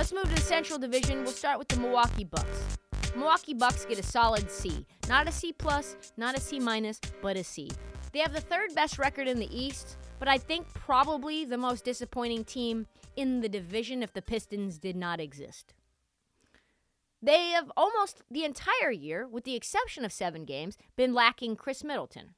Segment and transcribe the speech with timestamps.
[0.00, 1.24] Let's move to the Central Division.
[1.24, 2.78] We'll start with the Milwaukee Bucks.
[3.14, 4.86] Milwaukee Bucks get a solid C.
[5.10, 7.70] Not a C plus, not a C minus, but a C.
[8.10, 11.84] They have the third best record in the East, but I think probably the most
[11.84, 15.74] disappointing team in the division if the Pistons did not exist.
[17.20, 21.84] They have almost the entire year, with the exception of seven games, been lacking Khris
[21.84, 22.30] Middleton.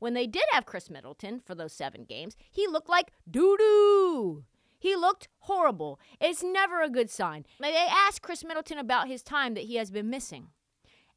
[0.00, 4.42] When they did have Khris Middleton for those seven games, he looked like doo doo.
[4.84, 5.98] He looked horrible.
[6.20, 7.46] It's never a good sign.
[7.58, 10.48] They asked Khris Middleton about his time that he has been missing.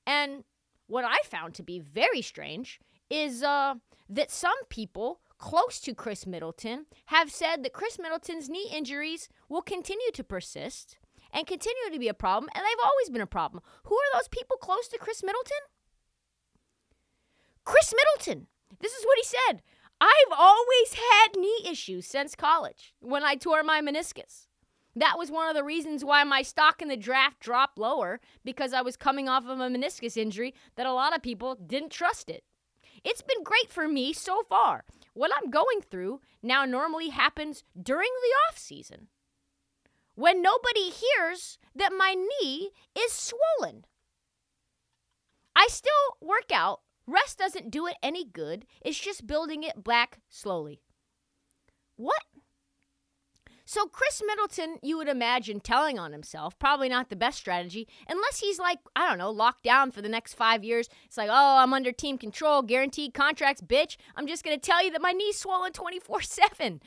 [0.05, 0.45] And
[0.87, 2.79] what I found to be very strange
[3.09, 3.73] is uh,
[4.07, 9.61] that some people close to Khris Middleton have said that Khris Middleton's knee injuries will
[9.61, 10.97] continue to persist
[11.33, 13.61] and continue to be a problem, and they've always been a problem.
[13.83, 15.57] Who are those people close to Khris Middleton?
[17.65, 18.47] Khris Middleton.
[18.79, 19.61] This is what he said.
[19.99, 24.47] I've always had knee issues since college when I tore my meniscus.
[24.95, 28.73] That was one of the reasons why my stock in the draft dropped lower because
[28.73, 32.29] I was coming off of a meniscus injury that a lot of people didn't trust
[32.29, 32.43] it.
[33.03, 34.85] It's been great for me so far.
[35.13, 39.07] What I'm going through now normally happens during the off season
[40.15, 43.85] when nobody hears that my knee is swollen.
[45.55, 48.65] I still work out Rest doesn't do it any good.
[48.81, 50.81] It's just building it back slowly.
[51.95, 52.23] What?
[53.69, 58.39] So, Khris Middleton, you would imagine telling on himself, probably not the best strategy, unless
[58.39, 60.87] he's like, I don't know, locked down for the next five years.
[61.05, 63.97] It's like, oh, I'm under team control, guaranteed contracts, bitch.
[64.15, 66.81] I'm just going to tell you that my knee's swollen 24 7.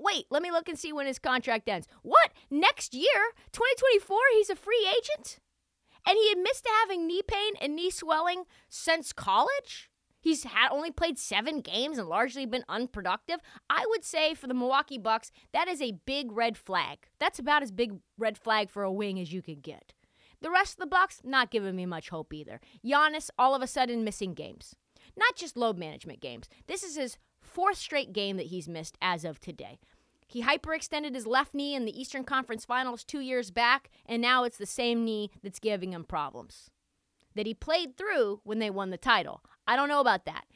[0.00, 1.86] Wait, let me look and see when his contract ends.
[2.02, 2.32] What?
[2.50, 3.32] Next year?
[3.52, 4.18] 2024?
[4.32, 5.38] He's a free agent?
[6.06, 9.90] And he admits to having knee pain and knee swelling since college.
[10.20, 13.40] He's had only played seven games and largely been unproductive.
[13.68, 17.08] I would say for the Milwaukee Bucks, that is a big red flag.
[17.18, 19.92] That's about as big red flag for a wing as you could get.
[20.40, 22.60] The rest of the Bucks not giving me much hope either.
[22.84, 24.74] Giannis all of a sudden missing games.
[25.16, 26.48] Not just load management games.
[26.66, 29.78] This is his fourth straight game that he's missed as of today.
[30.34, 34.42] He hyperextended his left knee in the Eastern Conference Finals two years back, and now
[34.42, 36.72] it's the same knee that's giving him problems
[37.36, 39.44] that he played through when they won the title.
[39.68, 40.46] I don't know about that.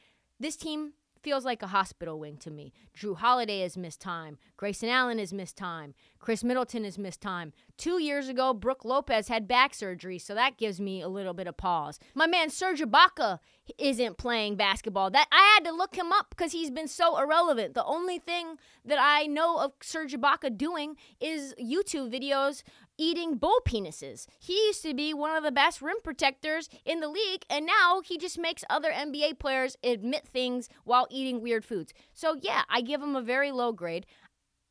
[0.40, 2.72] This team feels like a hospital wing to me.
[2.96, 4.36] Jrue Holiday has missed time.
[4.56, 5.94] Grayson Allen has missed time.
[6.18, 7.52] Khris Middleton has missed time.
[7.76, 11.46] Two years ago, Brook Lopez had back surgery, so that gives me a little bit
[11.46, 12.00] of pause.
[12.16, 13.38] My man Serge Ibaka
[13.78, 15.10] isn't playing basketball.
[15.10, 17.74] That I had to look him up because he's been so irrelevant.
[17.74, 22.62] The only thing that I know of Serge Ibaka doing is YouTube videos
[22.98, 24.26] eating bull penises.
[24.38, 28.02] He used to be one of the best rim protectors in the league, and now
[28.04, 31.92] he just makes other NBA players admit things while eating weird foods.
[32.12, 34.04] So, yeah, I give him a very low grade.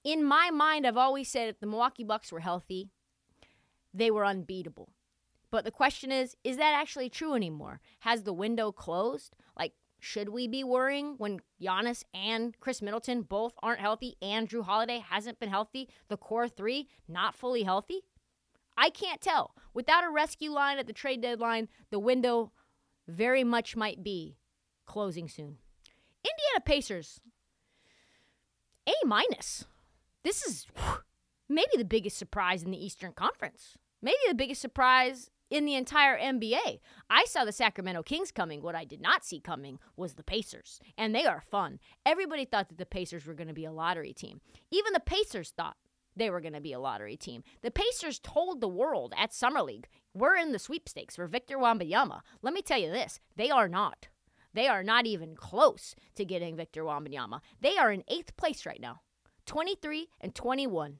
[0.03, 2.89] In my mind, I've always said if the Milwaukee Bucks were healthy,
[3.93, 4.89] they were unbeatable.
[5.57, 7.81] But the question is, is that actually true anymore?
[8.01, 9.35] Has the window closed?
[9.57, 14.61] Like, should we be worrying when Giannis and Khris Middleton both aren't healthy and Jrue
[14.61, 15.89] Holiday hasn't been healthy?
[16.09, 18.01] The core three not fully healthy?
[18.77, 19.55] I can't tell.
[19.73, 22.51] Without a rescue line at the trade deadline, the window
[23.07, 24.37] very much might be
[24.85, 25.57] closing soon.
[26.23, 27.19] Indiana Pacers,
[28.85, 29.65] A minus.
[30.23, 30.67] this is
[31.49, 33.75] maybe the biggest surprise in the Eastern Conference.
[34.03, 36.79] Maybe the biggest surprise in the entire NBA.
[37.09, 38.61] I saw the Sacramento Kings coming.
[38.61, 41.79] What I did not see coming was the Pacers, and they are fun.
[42.05, 44.41] Everybody thought that the Pacers were going to be a lottery team.
[44.71, 45.77] Even the Pacers thought
[46.15, 47.43] they were going to be a lottery team.
[47.61, 52.21] The Pacers told the world at Summer League, we're in the sweepstakes for Victor Wembanyama.
[52.41, 54.07] Let me tell you this, they are not.
[54.53, 57.41] They are not even close to getting Victor Wembanyama.
[57.61, 59.01] They are in eighth place right now,
[59.45, 60.97] 23 and 21.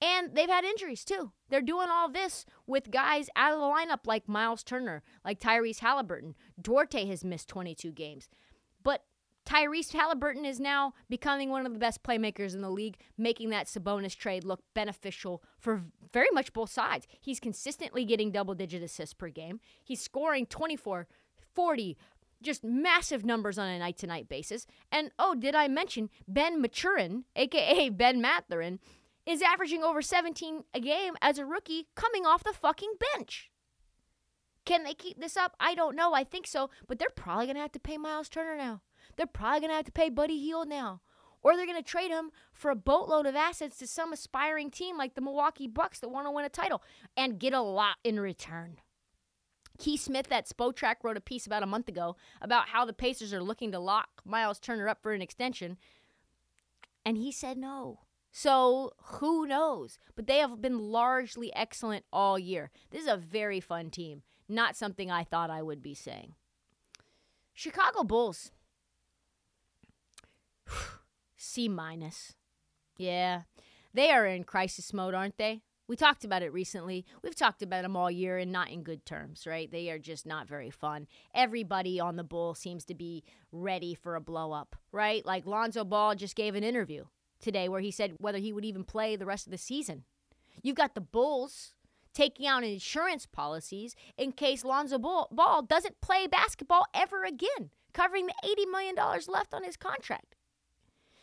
[0.00, 1.32] And they've had injuries too.
[1.48, 5.78] They're doing all this with guys out of the lineup like Miles Turner, like Tyrese
[5.78, 6.34] Halliburton.
[6.60, 8.28] Duarte has missed 22 games.
[8.82, 9.04] But
[9.46, 13.68] Tyrese Halliburton is now becoming one of the best playmakers in the league, making that
[13.68, 17.06] Sabonis trade look beneficial for very much both sides.
[17.20, 19.60] He's consistently getting double digit assists per game.
[19.82, 21.06] He's scoring 24,
[21.54, 21.96] 40,
[22.42, 24.66] just massive numbers on a night to night basis.
[24.90, 28.80] And oh, did I mention Ben Maturin, aka Ben Mathurin,
[29.26, 33.50] is averaging over 17 a game as a rookie coming off the fucking bench.
[34.64, 35.54] Can they keep this up?
[35.60, 36.12] I don't know.
[36.14, 36.70] I think so.
[36.86, 38.82] But they're probably going to have to pay Miles Turner now.
[39.16, 41.00] They're probably going to have to pay Buddy Hield now.
[41.42, 44.98] Or they're going to trade him for a boatload of assets to some aspiring team
[44.98, 46.82] like the Milwaukee Bucks that want to win a title
[47.16, 48.78] and get a lot in return.
[49.78, 53.32] Keith Smith at Spotrac wrote a piece about a month ago about how the Pacers
[53.32, 55.76] are looking to lock Miles Turner up for an extension.
[57.04, 58.00] And he said no.
[58.38, 59.98] So who knows?
[60.14, 62.70] But they have been largely excellent all year.
[62.90, 64.24] This is a very fun team.
[64.46, 66.34] Not something I thought I would be saying.
[67.54, 68.50] Chicago Bulls.
[71.38, 72.34] C minus.
[72.98, 73.44] Yeah.
[73.94, 75.62] They are in crisis mode, aren't they?
[75.88, 77.06] We talked about it recently.
[77.22, 79.72] We've talked about them all year and not in good terms, right?
[79.72, 81.06] They are just not very fun.
[81.34, 85.24] Everybody on the Bull seems to be ready for a blow up, right?
[85.24, 87.06] Like Lonzo Ball just gave an interview
[87.40, 90.04] today where he said whether he would even play the rest of the season.
[90.62, 91.74] You've got the Bulls
[92.14, 98.34] taking out insurance policies in case Lonzo Ball doesn't play basketball ever again, covering the
[98.42, 98.94] $80 million
[99.28, 100.34] left on his contract.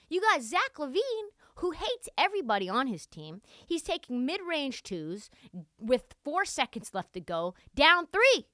[0.07, 3.41] You got Zach LaVine, who hates everybody on his team.
[3.65, 5.31] He's taking mid range twos
[5.79, 8.45] with four seconds left to go, down three.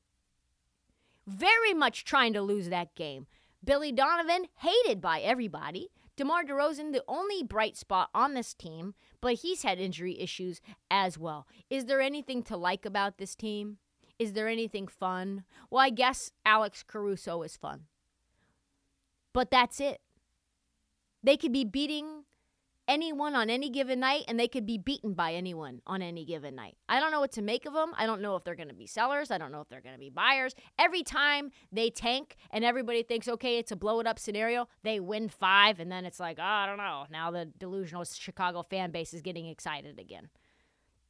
[1.28, 3.28] Very much trying to lose that game.
[3.64, 5.90] Billy Donovan, hated by everybody.
[6.20, 10.60] DeMar DeRozan, the only bright spot on this team, but he's had injury issues
[10.92, 11.48] as well.
[11.70, 13.78] Is there anything to like about this team?
[14.20, 15.46] Is there anything fun?
[15.70, 17.84] Well, I guess Alex Caruso is fun.
[19.32, 20.02] But that's it.
[21.24, 22.26] They could be beating
[22.90, 26.56] anyone on any given night and they could be beaten by anyone on any given
[26.56, 26.76] night.
[26.90, 27.94] I don't know what to make of them.
[27.96, 29.30] I don't know if they're going to be sellers.
[29.30, 30.56] I don't know if they're going to be buyers.
[30.80, 35.00] Every time they tank and everybody thinks, okay, it's a blow it up scenario, they
[35.00, 37.06] win five and then it's like, oh, I don't know.
[37.12, 40.30] Now the delusional Chicago fan base is getting excited again.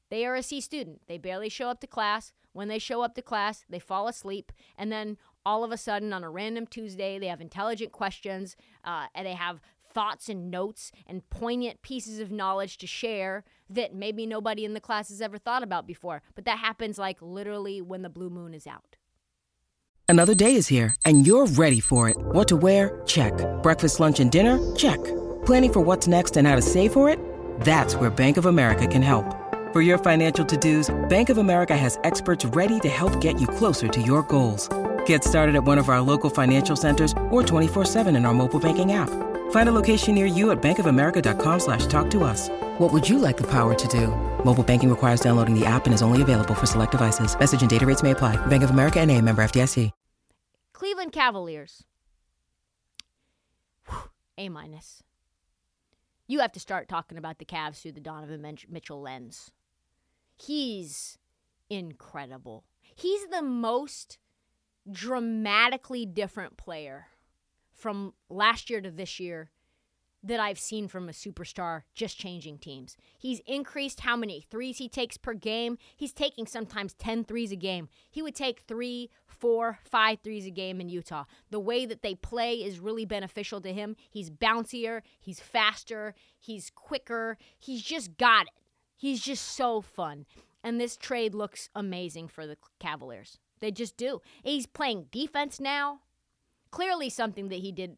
[0.09, 1.01] They are a C student.
[1.07, 2.33] They barely show up to class.
[2.51, 4.51] When they show up to class, they fall asleep.
[4.77, 9.05] And then all of a sudden, on a random Tuesday, they have intelligent questions uh,
[9.13, 9.61] and they have
[9.93, 14.79] thoughts and notes and poignant pieces of knowledge to share that maybe nobody in the
[14.79, 16.21] class has ever thought about before.
[16.35, 18.97] But that happens like literally when the blue moon is out.
[20.07, 22.17] Another day is here and you're ready for it.
[22.17, 23.01] What to wear?
[23.05, 23.33] Check.
[23.61, 24.57] Breakfast, lunch, and dinner?
[24.75, 24.97] Check.
[25.45, 27.19] Planning for what's next and how to save for it?
[27.61, 29.35] That's where Bank of America can help.
[29.71, 33.45] For your financial to dos, Bank of America has experts ready to help get you
[33.45, 34.67] closer to your goals.
[35.05, 38.59] Get started at one of our local financial centers or 24 7 in our mobile
[38.59, 39.28] banking app.
[39.51, 42.49] Find a location near you at bankofamerica.com slash talk to us.
[42.79, 44.07] What would you like the power to do?
[44.43, 47.37] Mobile banking requires downloading the app and is only available for select devices.
[47.37, 48.43] Message and data rates may apply.
[48.47, 49.91] Bank of America and a member FDIC.
[50.73, 51.83] Cleveland Cavaliers.
[54.37, 55.03] A minus.
[56.25, 59.51] You have to start talking about the Cavs through the Donovan Mitchell lens.
[60.37, 61.17] He's
[61.69, 62.63] incredible.
[62.95, 64.17] He's the most
[64.89, 67.07] dramatically different player
[67.79, 69.49] from last year to this year
[70.21, 72.97] that I've seen from a superstar just changing teams.
[73.17, 75.77] He's increased how many threes he takes per game.
[75.95, 77.87] He's taking sometimes 10 threes a game.
[78.11, 81.23] He would take three, four, five threes a game in Utah.
[81.51, 83.95] The way that they play is really beneficial to him.
[84.09, 87.37] He's bouncier, he's faster, he's quicker.
[87.57, 88.53] He's just got it.
[88.97, 90.25] He's just so fun.
[90.63, 93.39] And this trade looks amazing for the Cavaliers.
[93.61, 94.21] They just do.
[94.43, 96.01] He's playing defense now
[96.71, 97.97] clearly something that he did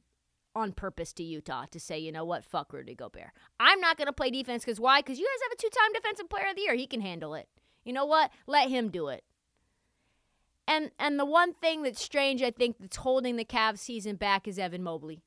[0.56, 3.32] on purpose to Utah to say, you know what, fuck Rudy Gobert.
[3.60, 5.00] I'm not going to play defense because why?
[5.00, 6.75] Because you guys have a two time defensive player of the year.
[6.75, 7.48] He can handle it.
[7.86, 8.32] You know what?
[8.48, 9.24] Let him do it.
[10.68, 14.48] And and the one thing that's strange, I think, that's holding the Cavs season back
[14.48, 15.22] is Evan Mobley.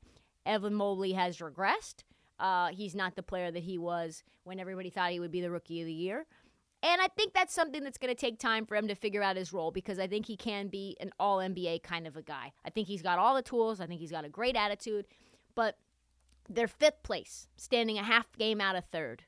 [0.47, 2.05] Evan Mobley has regressed.
[2.39, 5.51] Uh, he's not the player that he was when everybody thought he would be the
[5.51, 6.27] rookie of the year.
[6.85, 9.37] And I think that's something that's going to take time for him to figure out
[9.37, 12.53] his role because I think he can be an all NBA kind of a guy.
[12.62, 13.81] I think he's got all the tools.
[13.81, 15.07] I think he's got a great attitude.
[15.55, 15.79] But
[16.47, 19.25] they're fifth place, standing a half game out of third.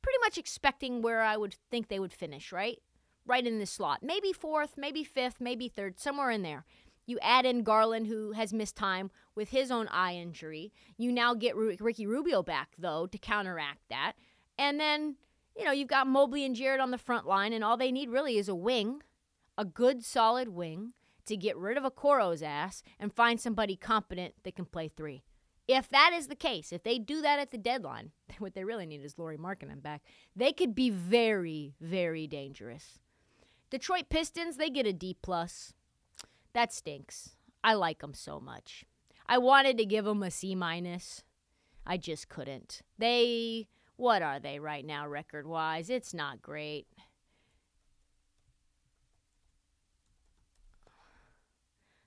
[0.00, 2.78] Pretty much expecting where I would think they would finish, right?
[3.26, 4.04] Right in this slot.
[4.04, 6.64] Maybe fourth, maybe fifth, maybe third, somewhere in there.
[7.04, 10.72] You add in Garland, who has missed time with his own eye injury.
[10.96, 14.12] You now get Ricky Rubio back, though, to counteract that.
[14.56, 15.16] And then,
[15.56, 18.10] you know, you've got Mobley and Jarrett on the front line, and all they need
[18.10, 19.02] really is a wing,
[19.56, 20.92] a good, solid wing,
[21.26, 25.24] to get rid of a Okoro's ass and find somebody competent that can play three.
[25.68, 28.86] If that is the case, if they do that at the deadline, what they really
[28.86, 30.02] need is Lauri Markkanen back.
[30.34, 32.98] They could be very, very dangerous.
[33.70, 35.72] Detroit Pistons, they get a D plus.
[36.52, 37.30] That stinks.
[37.64, 38.84] I like them so much.
[39.26, 41.24] I wanted to give them a C minus.
[41.84, 42.82] I just couldn't.
[42.96, 45.90] They, what are they right now, record wise?
[45.90, 46.86] It's not great.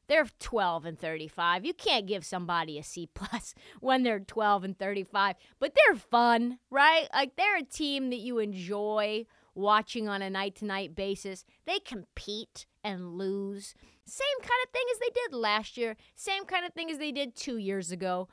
[0.09, 1.65] They're 12 and 35.
[1.65, 6.57] You can't give somebody a C plus when they're 12 and 35, but they're fun,
[6.71, 7.07] right?
[7.13, 11.45] Like they're a team that you enjoy watching on a night to night basis.
[11.67, 13.75] They compete and lose.
[14.05, 17.11] Same kind of thing as they did last year, same kind of thing as they
[17.11, 18.27] did two years ago.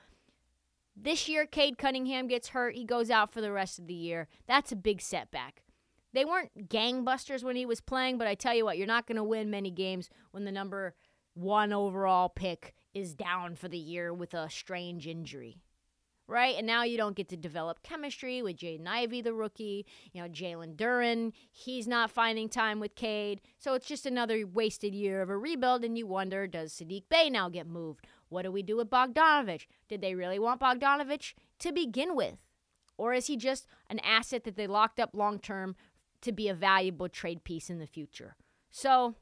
[0.96, 2.74] This year, Cade Cunningham gets hurt.
[2.74, 4.28] He goes out for the rest of the year.
[4.46, 5.62] That's a big setback.
[6.14, 9.16] They weren't gangbusters when he was playing, but I tell you what, you're not going
[9.16, 10.94] to win many games when the number
[11.34, 15.58] one overall pick is down for the year with a strange injury.
[16.28, 16.56] Right?
[16.56, 19.86] And now you don't get to develop chemistry with Jaden Ivey, the rookie.
[20.12, 23.42] You know, Jalen Duren, he's not finding time with Cade.
[23.58, 25.84] So it's just another wasted year of a rebuild.
[25.84, 28.08] And you wonder, does Saddiq Bey now get moved?
[28.28, 29.66] What do we do with Bogdanovich?
[29.88, 32.36] Did they really want Bogdanovich to begin with?
[32.98, 35.76] Or is he just an asset that they locked up long term
[36.22, 38.36] to be a valuable trade piece in the future?
[38.70, 39.14] So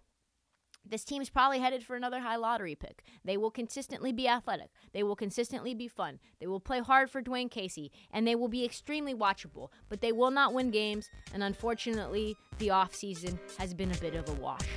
[0.86, 3.02] this team's probably headed for another high lottery pick.
[3.24, 4.70] They will consistently be athletic.
[4.92, 6.20] They will consistently be fun.
[6.40, 9.70] They will play hard for Dwane Casey, and they will be extremely watchable.
[9.88, 14.28] But they will not win games, and unfortunately, the offseason has been a bit of
[14.28, 14.68] a wash.